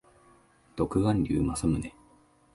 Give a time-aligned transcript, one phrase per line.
[0.75, 1.91] 独眼竜政宗